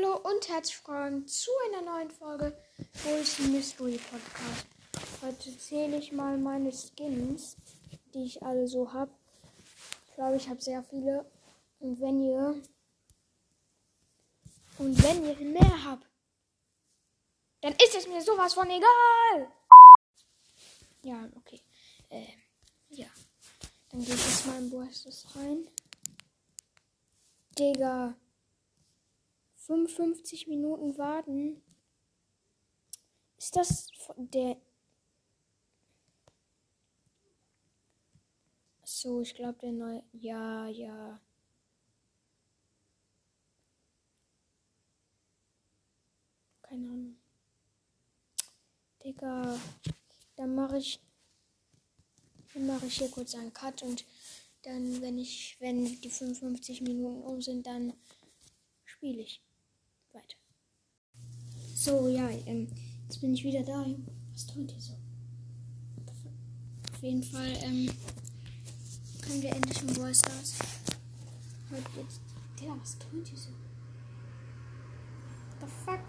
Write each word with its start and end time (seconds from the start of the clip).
Hallo 0.00 0.16
und 0.16 0.48
herzlich 0.48 0.78
willkommen 0.78 1.26
zu 1.26 1.50
einer 1.68 1.82
neuen 1.82 2.10
Folge 2.10 2.56
Bulls 3.02 3.38
Mystery 3.38 3.98
Podcast. 3.98 4.66
Heute 5.20 5.58
zähle 5.58 5.98
ich 5.98 6.12
mal 6.12 6.38
meine 6.38 6.72
Skins, 6.72 7.56
die 8.14 8.24
ich 8.24 8.42
alle 8.42 8.66
so 8.66 8.92
habe. 8.92 9.10
Ich 10.06 10.14
glaube, 10.14 10.36
ich 10.36 10.48
habe 10.48 10.60
sehr 10.60 10.82
viele. 10.84 11.30
Und 11.80 12.00
wenn 12.00 12.22
ihr 12.22 12.62
und 14.78 15.02
wenn 15.02 15.24
ihr 15.24 15.36
mehr 15.36 15.84
habt, 15.84 16.06
dann 17.60 17.72
ist 17.74 17.94
es 17.94 18.06
mir 18.06 18.22
sowas 18.22 18.54
von 18.54 18.70
egal. 18.70 19.52
Ja, 21.02 21.28
okay. 21.36 21.60
Äh, 22.08 22.26
ja. 22.88 23.08
Dann 23.90 24.04
gehe 24.04 24.14
ich 24.14 24.24
jetzt 24.24 24.46
mal 24.46 24.58
in 24.58 24.70
Boastes 24.70 25.26
rein. 25.36 25.68
Digga. 27.58 28.14
55 29.70 30.48
Minuten 30.48 30.98
warten. 30.98 31.62
Ist 33.38 33.54
das 33.54 33.86
der. 34.16 34.56
So, 38.82 39.20
ich 39.20 39.32
glaube 39.32 39.60
der 39.60 39.70
neue. 39.70 40.02
Ja, 40.10 40.66
ja. 40.66 41.20
Keine 46.62 46.88
Ahnung. 46.88 47.16
Digga. 49.04 49.56
Dann 50.34 50.56
mache 50.56 50.78
ich. 50.78 50.98
Dann 52.54 52.66
mache 52.66 52.86
ich 52.86 52.98
hier 52.98 53.10
kurz 53.12 53.36
einen 53.36 53.52
Cut 53.52 53.84
und 53.84 54.04
dann, 54.62 55.00
wenn 55.00 55.16
ich, 55.16 55.56
wenn 55.60 55.84
die 55.84 56.10
55 56.10 56.80
Minuten 56.80 57.22
um 57.22 57.40
sind, 57.40 57.64
dann 57.64 57.94
spiele 58.84 59.22
ich. 59.22 59.40
Ja, 62.30 62.36
ähm, 62.46 62.68
jetzt 63.08 63.20
bin 63.20 63.34
ich 63.34 63.42
wieder 63.42 63.62
da. 63.64 63.84
Was 64.32 64.46
tut 64.46 64.70
ihr 64.72 64.80
so? 64.80 64.92
Auf 66.92 67.02
jeden 67.02 67.24
Fall, 67.24 67.52
ähm, 67.62 67.90
können 69.20 69.42
wir 69.42 69.50
endlich 69.50 69.82
in 69.82 69.88
Brawl 69.94 70.14
Stars. 70.14 70.54
Heute 71.70 72.00
jetzt. 72.00 72.20
Der, 72.60 72.68
was 72.80 72.98
tut 72.98 73.32
ihr 73.32 73.36
so? 73.36 73.50
What 75.58 75.60
the 75.60 75.66
fuck? 75.84 76.00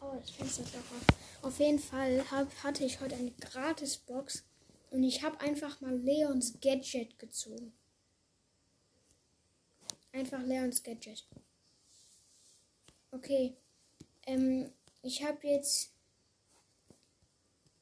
Oh, 0.00 0.18
das 0.20 0.30
Fenster 0.30 0.62
ist 0.64 0.74
doch 0.74 0.80
auf. 0.80 1.42
Auf 1.42 1.58
jeden 1.58 1.78
Fall 1.78 2.22
hab, 2.30 2.52
hatte 2.62 2.84
ich 2.84 3.00
heute 3.00 3.16
eine 3.16 3.30
Gratis-Box 3.30 4.44
und 4.90 5.04
ich 5.04 5.22
habe 5.22 5.40
einfach 5.40 5.80
mal 5.80 5.96
Leons 5.96 6.60
Gadget 6.60 7.18
gezogen. 7.18 7.72
Einfach 10.12 10.42
Leons 10.42 10.82
Gadget. 10.82 11.24
Okay. 13.12 13.54
Ähm, 14.26 14.72
ich 15.02 15.22
habe 15.22 15.46
jetzt. 15.46 15.90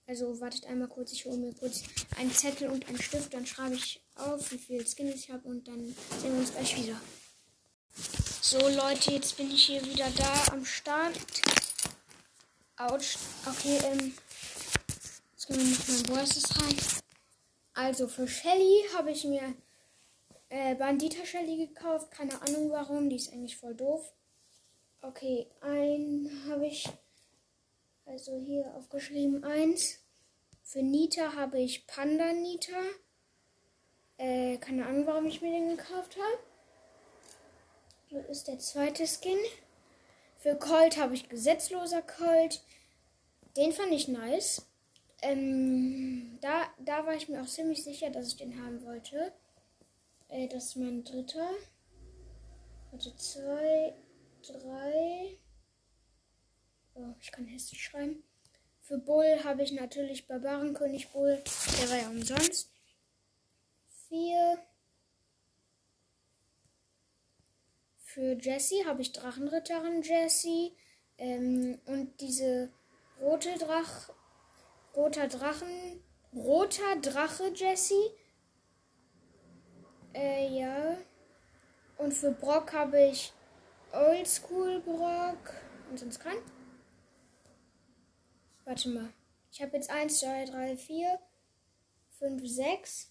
Also 0.07 0.41
wartet 0.41 0.67
einmal 0.67 0.89
kurz, 0.89 1.13
ich 1.13 1.25
hole 1.25 1.37
mir 1.37 1.55
kurz 1.55 1.85
einen 2.17 2.33
Zettel 2.33 2.69
und 2.69 2.89
einen 2.89 3.01
Stift, 3.01 3.33
dann 3.33 3.47
schreibe 3.47 3.77
ich 3.77 4.01
auf, 4.17 4.51
wie 4.51 4.59
viele 4.59 4.85
Skins 4.85 5.15
ich 5.15 5.31
habe 5.31 5.47
und 5.49 5.69
dann 5.69 5.95
sehen 6.21 6.33
wir 6.33 6.41
uns 6.41 6.51
gleich 6.51 6.77
wieder. 6.77 7.01
So 8.43 8.59
Leute, 8.59 9.13
jetzt 9.13 9.37
bin 9.37 9.53
ich 9.53 9.67
hier 9.67 9.85
wieder 9.85 10.11
da 10.11 10.53
am 10.53 10.65
Start. 10.65 11.15
Autsch. 12.77 13.19
Okay, 13.47 13.79
ähm. 13.85 14.13
Jetzt 15.33 15.47
gehen 15.47 15.59
wir 15.59 15.65
mit 15.65 15.89
meinen 15.89 16.09
Voices 16.09 16.61
rein. 16.61 16.77
Also 17.75 18.09
für 18.09 18.27
Shelly 18.27 18.83
habe 18.97 19.13
ich 19.13 19.23
mir 19.25 19.55
äh, 20.49 20.75
Bandita 20.75 21.25
Shelly 21.25 21.69
gekauft. 21.69 22.11
Keine 22.11 22.43
Ahnung 22.43 22.71
warum. 22.71 23.09
Die 23.09 23.17
ist 23.17 23.33
eigentlich 23.33 23.57
voll 23.57 23.77
doof. 23.77 24.13
Okay, 25.03 25.47
ein 25.63 26.31
habe 26.49 26.67
ich. 26.67 26.89
Also 28.05 28.39
hier 28.39 28.75
aufgeschrieben 28.75 29.45
eins. 29.45 29.99
Für 30.63 30.83
Nita 30.83 31.35
habe 31.35 31.59
ich 31.59 31.87
Panda 31.87 32.33
Nita. 32.33 32.77
Äh, 34.19 34.59
keine 34.59 34.85
Ahnung, 34.85 35.07
warum 35.07 35.27
ich 35.27 35.41
mir 35.41 35.53
den 35.53 35.77
gekauft 35.77 36.17
habe. 36.17 36.39
Das 38.11 38.29
ist 38.29 38.49
der 38.49 38.59
zweite 38.59 39.07
Skin. 39.07 39.39
Für 40.37 40.57
Colt 40.57 40.99
habe 40.99 41.15
ich 41.15 41.29
gesetzloser 41.29 42.03
Colt. 42.03 42.63
Den 43.57 43.73
fand 43.73 43.93
ich 43.93 44.09
nice. 44.09 44.67
Ähm, 45.23 46.39
da, 46.41 46.69
da 46.79 47.07
war 47.07 47.15
ich 47.15 47.29
mir 47.29 47.43
auch 47.43 47.47
ziemlich 47.47 47.85
sicher, 47.85 48.11
dass 48.11 48.29
ich 48.29 48.37
den 48.37 48.63
haben 48.63 48.85
wollte. 48.85 49.33
Äh, 50.29 50.49
das 50.49 50.67
ist 50.67 50.77
mein 50.77 51.05
dritter. 51.05 51.49
Also 52.93 53.11
zwei, 53.13 53.95
drei. 54.43 55.39
Oh, 56.95 57.15
ich 57.21 57.33
kann 57.33 57.47
hässlich 57.47 57.83
schreiben. 57.83 58.23
Für 58.83 58.99
Bull 58.99 59.45
habe 59.45 59.63
ich 59.63 59.73
natürlich 59.73 60.27
Barbarenkönig 60.27 61.11
Bull. 61.13 61.43
Der 61.81 61.91
war 61.91 61.97
ja 61.97 62.09
umsonst. 62.09 62.73
Vier. 64.09 64.59
Für 67.99 68.33
Jessie 68.33 68.85
habe 68.87 69.03
ich 69.03 69.13
Drachenritterin 69.13 70.03
Jessie. 70.03 70.77
Ähm, 71.19 71.81
und 71.87 72.21
diese 72.21 72.73
rote 73.21 73.57
Drach. 73.59 74.11
Roter 74.97 75.29
Drachen. 75.29 76.03
Roter 76.35 76.97
Drache 77.01 77.53
Jessie. 77.55 78.11
Äh, 80.15 80.49
ja. 80.59 80.97
Und 81.99 82.13
für 82.13 82.33
Brock 82.33 82.73
habe 82.73 83.01
ich 83.05 83.33
Oldschool 83.93 84.81
Brock. 84.81 85.55
Und 85.91 85.99
sonst 85.99 86.21
kein. 86.21 86.39
Warte 88.65 88.89
mal. 88.91 89.13
Ich 89.53 89.61
habe 89.61 89.77
jetzt 89.77 89.91
1, 89.91 90.21
2, 90.21 90.45
3, 90.47 90.77
4, 90.77 91.19
5, 92.19 92.49
6. 92.49 93.11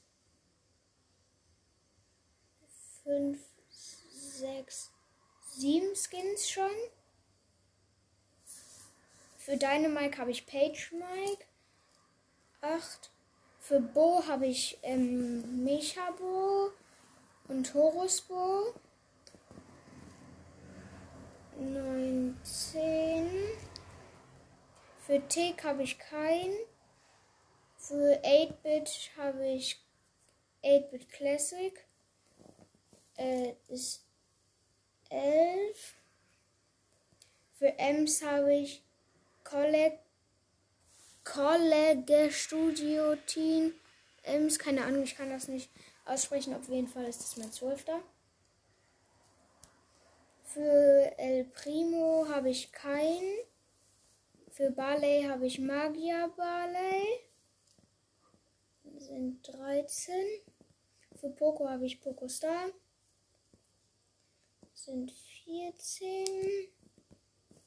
5, 3.04 3.40
6, 3.70 4.92
7 5.58 5.96
Skins 5.96 6.50
schon. 6.50 6.72
Für 9.38 9.58
Dynamike 9.58 10.18
habe 10.20 10.32
ich 10.32 10.46
Page 10.46 10.94
Mike. 10.94 11.46
8. 12.62 13.10
Für 13.60 13.80
Bo 13.80 14.24
habe 14.28 14.46
ich 14.46 14.78
ähm, 14.84 15.64
Mechabo 15.64 16.72
und 17.48 17.74
Horusbo. 17.74 18.74
19. 21.60 23.30
Für 25.06 25.28
Tick 25.28 25.64
habe 25.64 25.84
ich 25.84 26.00
keinen. 26.00 26.56
Für 27.78 28.22
8-Bit 28.24 29.12
habe 29.18 29.46
ich 29.48 29.82
8-Bit 30.64 31.10
Classic. 31.10 31.86
Äh, 33.18 33.54
ist 33.68 34.04
11. 35.10 35.96
Für 37.58 37.78
Ems 37.78 38.24
habe 38.24 38.54
ich 38.54 38.84
Collect 39.44 40.00
College 41.24 42.32
Studio 42.32 43.16
Team. 43.28 43.74
Ems, 44.24 44.58
keine 44.58 44.84
Ahnung, 44.86 45.04
ich 45.04 45.16
kann 45.16 45.30
das 45.30 45.48
nicht 45.48 45.70
aussprechen. 46.06 46.56
Auf 46.56 46.68
jeden 46.70 46.88
Fall 46.88 47.06
ist 47.06 47.22
das 47.22 47.38
mein 47.38 47.52
zwölfter. 47.52 48.00
Für 50.44 50.89
El 51.18 51.46
Primo 51.46 52.28
habe 52.30 52.50
ich 52.50 52.72
keinen. 52.72 53.40
Für 54.52 54.72
Barley 54.72 55.24
habe 55.24 55.48
ich 55.48 55.60
Magier 55.60 56.32
Barley. 56.36 57.06
Sind 58.98 59.48
13. 59.48 60.14
Für 61.16 61.30
Poco 61.30 61.68
habe 61.70 61.86
ich 61.86 62.02
Poco 62.02 62.28
Star. 62.28 62.70
Sind 64.74 65.12
14. 65.46 66.26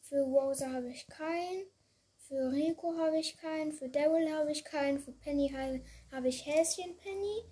Für 0.01 0.23
Rosa 0.23 0.71
habe 0.71 0.91
ich 0.91 1.07
keinen. 1.09 1.67
Für 2.17 2.51
Rico 2.51 2.97
habe 2.97 3.19
ich 3.19 3.37
keinen. 3.37 3.73
Für 3.73 3.89
Daryl 3.89 4.31
habe 4.33 4.53
ich 4.53 4.65
keinen. 4.65 4.99
Für 4.99 5.13
Penny 5.13 5.49
habe 6.11 6.29
ich 6.29 6.47
Häschen 6.47 6.97
Penny. 6.97 7.45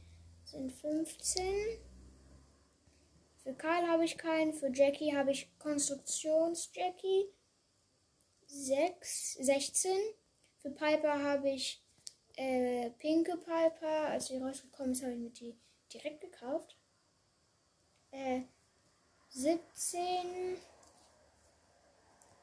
Sind 0.45 0.73
15. 0.73 1.81
Für 3.43 3.55
Karl 3.55 3.89
habe 3.89 4.05
ich 4.05 4.19
keinen. 4.19 4.53
Für 4.53 4.71
Jackie 4.73 5.17
habe 5.17 5.31
ich 5.31 5.49
Konstruktions 5.59 6.71
Jackie. 6.75 7.27
6, 8.47 9.35
16. 9.41 9.97
Für 10.59 10.71
Piper 10.71 11.23
habe 11.23 11.51
ich 11.51 11.83
äh, 12.37 12.91
Pinke 12.99 13.37
Piper. 13.37 14.09
Als 14.09 14.27
sie 14.27 14.39
rausgekommen 14.39 14.93
ist, 14.93 15.03
habe 15.03 15.13
ich 15.13 15.19
mir 15.19 15.31
die 15.31 15.57
direkt 15.93 16.21
gekauft. 16.21 16.77
Äh, 18.11 18.43
17. 19.31 20.59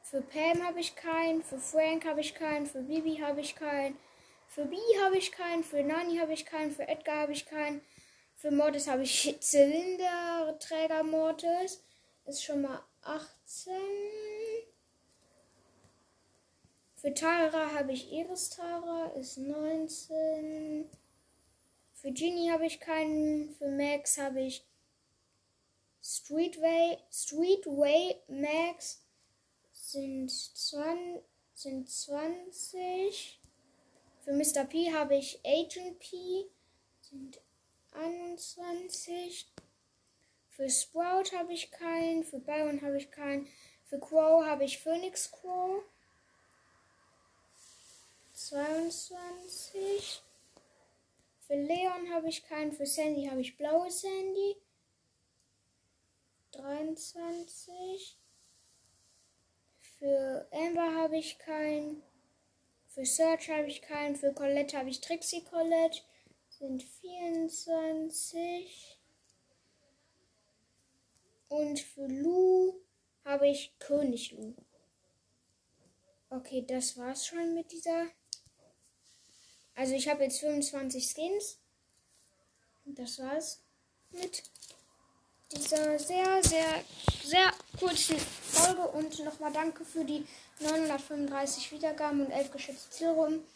Für 0.02 0.22
Pam 0.22 0.66
habe 0.66 0.80
ich 0.80 0.96
keinen, 0.96 1.42
für 1.42 1.58
Frank 1.58 2.06
habe 2.06 2.20
ich 2.20 2.34
keinen, 2.34 2.66
für 2.66 2.80
Bibi 2.80 3.16
habe 3.16 3.42
ich 3.42 3.54
keinen, 3.54 3.98
für 4.46 4.64
Bee 4.64 4.78
habe 5.04 5.18
ich 5.18 5.32
keinen, 5.32 5.62
für 5.62 5.82
Nani 5.82 6.16
habe 6.16 6.32
ich 6.32 6.46
keinen, 6.46 6.72
für 6.72 6.88
Edgar 6.88 7.18
habe 7.18 7.32
ich 7.32 7.44
keinen, 7.44 7.82
Für 8.38 8.52
Mortis 8.52 8.86
habe 8.86 9.02
ich 9.02 9.36
Zylinderträger 9.40 11.02
Mortis. 11.02 11.82
Ist 12.24 12.44
schon 12.44 12.62
mal 12.62 12.84
18. 13.02 13.72
Für 16.94 17.12
Tara 17.14 17.72
habe 17.74 17.92
ich 17.92 18.12
Iris 18.12 18.50
Tara, 18.50 19.06
ist 19.18 19.38
19. 19.38 20.88
Für 21.94 22.12
Genie 22.12 22.52
habe 22.52 22.66
ich 22.66 22.78
keinen. 22.78 23.56
Für 23.56 23.70
Max 23.70 24.18
habe 24.18 24.42
ich 24.42 24.64
Streetway, 26.00 26.98
Streetway 27.10 28.22
Max 28.28 29.02
sind 29.72 30.30
20, 30.30 31.24
sind 31.54 31.90
20. 31.90 33.40
Für 34.20 34.32
Mr. 34.32 34.64
P 34.64 34.92
habe 34.92 35.16
ich 35.16 35.40
Agent 35.44 35.98
P 35.98 36.46
sind 37.00 37.40
21. 37.92 39.46
Für 40.50 40.68
Sprout 40.68 41.36
habe 41.36 41.52
ich 41.52 41.70
keinen. 41.70 42.24
Für 42.24 42.40
Byron 42.40 42.82
habe 42.82 42.96
ich 42.96 43.10
keinen. 43.10 43.48
Für 43.84 43.98
Crow 43.98 44.44
habe 44.44 44.64
ich 44.64 44.78
Phoenix 44.78 45.30
Crow. 45.30 45.82
22. 48.32 50.22
Für 51.46 51.54
Leon 51.54 52.12
habe 52.12 52.28
ich 52.28 52.44
keinen. 52.44 52.72
Für 52.72 52.86
Sandy 52.86 53.26
habe 53.26 53.40
ich 53.40 53.56
blaue 53.56 53.90
Sandy. 53.90 54.56
23. 56.52 58.18
Für 59.98 60.46
Amber 60.52 60.94
habe 60.94 61.16
ich 61.16 61.38
keinen. 61.38 62.02
Für 62.88 63.06
Search 63.06 63.48
habe 63.48 63.66
ich 63.68 63.80
keinen. 63.82 64.16
Für 64.16 64.32
Colette 64.32 64.76
habe 64.76 64.90
ich 64.90 65.00
Trixie 65.00 65.44
Colette. 65.44 66.02
Sind 66.58 66.82
24. 66.82 68.98
Und 71.48 71.78
für 71.78 72.08
Lu 72.08 72.80
habe 73.24 73.48
ich 73.48 73.78
König 73.78 74.32
Lu. 74.32 74.56
Okay, 76.30 76.64
das 76.66 76.96
war's 76.96 77.26
schon 77.26 77.54
mit 77.54 77.70
dieser. 77.70 78.08
Also 79.76 79.94
ich 79.94 80.08
habe 80.08 80.24
jetzt 80.24 80.40
25 80.40 81.08
Skins. 81.08 81.60
Das 82.86 83.20
war's 83.20 83.62
mit 84.10 84.42
dieser 85.52 85.96
sehr, 85.96 86.42
sehr, 86.42 86.84
sehr 87.22 87.52
kurzen 87.78 88.18
Folge. 88.18 88.82
Und 88.88 89.24
nochmal 89.24 89.52
danke 89.52 89.84
für 89.84 90.04
die 90.04 90.26
935 90.58 91.70
Wiedergaben 91.70 92.26
und 92.26 92.32
11 92.32 92.50
geschätzte 92.50 92.90
Zielrunden. 92.90 93.46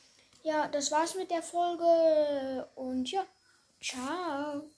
Ja, 0.42 0.68
das 0.68 0.90
war's 0.90 1.14
mit 1.14 1.30
der 1.30 1.42
Folge. 1.42 2.68
Und 2.74 3.10
ja, 3.10 3.24
ciao. 3.80 4.68